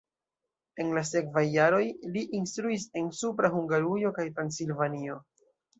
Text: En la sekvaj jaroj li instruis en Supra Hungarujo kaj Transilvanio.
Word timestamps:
En 0.83 0.87
la 0.97 1.03
sekvaj 1.09 1.43
jaroj 1.57 1.83
li 2.15 2.25
instruis 2.41 2.89
en 3.03 3.13
Supra 3.21 3.55
Hungarujo 3.59 4.17
kaj 4.19 4.31
Transilvanio. 4.41 5.25